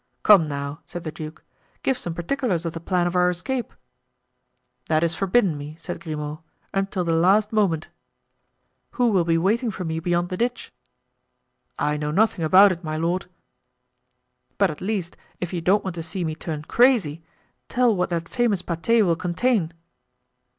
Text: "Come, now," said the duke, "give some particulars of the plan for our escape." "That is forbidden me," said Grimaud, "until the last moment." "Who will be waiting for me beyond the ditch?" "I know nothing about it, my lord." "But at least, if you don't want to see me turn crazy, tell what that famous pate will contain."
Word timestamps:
"Come, 0.23 0.47
now," 0.47 0.81
said 0.87 1.03
the 1.03 1.11
duke, 1.11 1.43
"give 1.83 1.95
some 1.95 2.15
particulars 2.15 2.65
of 2.65 2.73
the 2.73 2.79
plan 2.79 3.07
for 3.11 3.21
our 3.21 3.29
escape." 3.29 3.71
"That 4.87 5.03
is 5.03 5.13
forbidden 5.13 5.55
me," 5.59 5.75
said 5.77 5.99
Grimaud, 6.01 6.39
"until 6.73 7.03
the 7.03 7.13
last 7.13 7.53
moment." 7.53 7.89
"Who 8.93 9.11
will 9.11 9.25
be 9.25 9.37
waiting 9.37 9.69
for 9.69 9.83
me 9.83 9.99
beyond 9.99 10.29
the 10.29 10.37
ditch?" 10.37 10.73
"I 11.77 11.97
know 11.97 12.09
nothing 12.09 12.43
about 12.43 12.71
it, 12.71 12.83
my 12.83 12.97
lord." 12.97 13.27
"But 14.57 14.71
at 14.71 14.81
least, 14.81 15.17
if 15.39 15.53
you 15.53 15.61
don't 15.61 15.83
want 15.83 15.93
to 15.97 16.01
see 16.01 16.23
me 16.23 16.33
turn 16.33 16.63
crazy, 16.63 17.23
tell 17.69 17.95
what 17.95 18.09
that 18.09 18.27
famous 18.27 18.63
pate 18.63 19.03
will 19.03 19.15
contain." 19.15 19.71